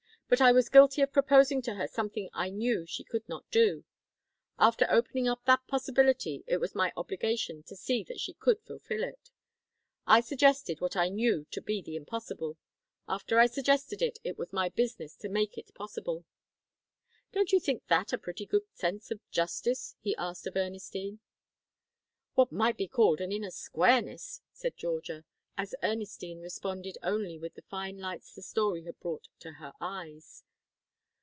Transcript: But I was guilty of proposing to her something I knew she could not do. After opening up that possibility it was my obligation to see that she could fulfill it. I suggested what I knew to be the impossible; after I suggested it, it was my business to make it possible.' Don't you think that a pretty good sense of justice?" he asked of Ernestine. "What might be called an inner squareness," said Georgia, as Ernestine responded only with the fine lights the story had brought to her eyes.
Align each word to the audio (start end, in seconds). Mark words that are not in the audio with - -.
But 0.31 0.39
I 0.39 0.53
was 0.53 0.69
guilty 0.69 1.01
of 1.01 1.11
proposing 1.11 1.61
to 1.63 1.73
her 1.73 1.89
something 1.89 2.29
I 2.31 2.49
knew 2.51 2.85
she 2.85 3.03
could 3.03 3.27
not 3.27 3.51
do. 3.51 3.83
After 4.57 4.87
opening 4.89 5.27
up 5.27 5.43
that 5.43 5.67
possibility 5.67 6.45
it 6.47 6.55
was 6.61 6.73
my 6.73 6.93
obligation 6.95 7.63
to 7.63 7.75
see 7.75 8.05
that 8.05 8.17
she 8.21 8.31
could 8.35 8.61
fulfill 8.61 9.03
it. 9.03 9.29
I 10.07 10.21
suggested 10.21 10.79
what 10.79 10.95
I 10.95 11.09
knew 11.09 11.43
to 11.51 11.59
be 11.61 11.81
the 11.81 11.97
impossible; 11.97 12.55
after 13.09 13.39
I 13.41 13.47
suggested 13.47 14.01
it, 14.01 14.19
it 14.23 14.37
was 14.37 14.53
my 14.53 14.69
business 14.69 15.17
to 15.17 15.27
make 15.27 15.57
it 15.57 15.75
possible.' 15.75 16.23
Don't 17.33 17.51
you 17.51 17.59
think 17.59 17.87
that 17.87 18.13
a 18.13 18.17
pretty 18.17 18.45
good 18.45 18.63
sense 18.73 19.11
of 19.11 19.19
justice?" 19.31 19.97
he 19.99 20.15
asked 20.15 20.47
of 20.47 20.55
Ernestine. 20.55 21.19
"What 22.35 22.53
might 22.53 22.77
be 22.77 22.87
called 22.87 23.19
an 23.19 23.33
inner 23.33 23.51
squareness," 23.51 24.39
said 24.53 24.77
Georgia, 24.77 25.25
as 25.57 25.75
Ernestine 25.83 26.39
responded 26.39 26.97
only 27.03 27.37
with 27.37 27.53
the 27.53 27.61
fine 27.63 27.97
lights 27.97 28.33
the 28.33 28.41
story 28.41 28.85
had 28.85 28.99
brought 29.01 29.27
to 29.39 29.51
her 29.55 29.73
eyes. 29.81 30.43